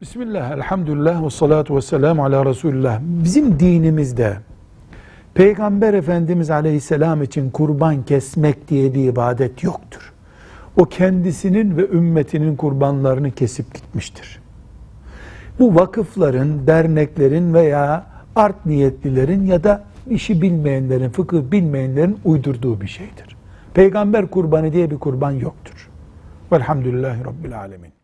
[0.00, 3.00] Bismillah, elhamdülillah ve salatu ve selamu ala Resulullah.
[3.02, 4.36] Bizim dinimizde
[5.34, 10.12] Peygamber Efendimiz Aleyhisselam için kurban kesmek diye bir ibadet yoktur.
[10.76, 14.40] O kendisinin ve ümmetinin kurbanlarını kesip gitmiştir.
[15.58, 18.06] Bu vakıfların, derneklerin veya
[18.36, 23.36] art niyetlilerin ya da işi bilmeyenlerin, fıkıh bilmeyenlerin uydurduğu bir şeydir.
[23.74, 25.88] Peygamber kurbanı diye bir kurban yoktur.
[26.52, 27.98] Velhamdülillahi Rabbil Alemin.